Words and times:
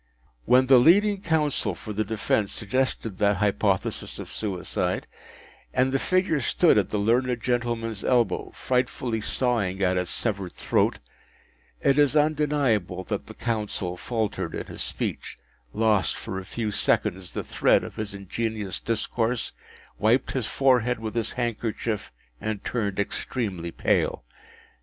When 0.45 0.65
the 0.65 0.79
leading 0.79 1.21
counsel 1.21 1.75
for 1.75 1.93
the 1.93 2.03
defence 2.03 2.51
suggested 2.53 3.19
that 3.19 3.35
hypothesis 3.37 4.17
of 4.17 4.33
suicide, 4.33 5.05
and 5.75 5.91
the 5.91 5.99
figure 5.99 6.41
stood 6.41 6.75
at 6.79 6.89
the 6.89 6.97
learned 6.97 7.39
gentleman’s 7.39 8.03
elbow, 8.03 8.49
frightfully 8.55 9.21
sawing 9.21 9.83
at 9.83 9.97
its 9.97 10.09
severed 10.09 10.53
throat, 10.53 10.97
it 11.81 11.99
is 11.99 12.15
undeniable 12.15 13.03
that 13.03 13.27
the 13.27 13.35
counsel 13.35 13.95
faltered 13.95 14.55
in 14.55 14.65
his 14.65 14.81
speech, 14.81 15.37
lost 15.71 16.15
for 16.15 16.39
a 16.39 16.45
few 16.45 16.71
seconds 16.71 17.33
the 17.33 17.43
thread 17.43 17.83
of 17.83 17.97
his 17.97 18.15
ingenious 18.15 18.79
discourse, 18.79 19.51
wiped 19.99 20.31
his 20.31 20.47
forehead 20.47 20.97
with 20.97 21.13
his 21.13 21.33
handkerchief, 21.33 22.11
and 22.41 22.63
turned 22.65 22.99
extremely 22.99 23.69
pale. 23.69 24.23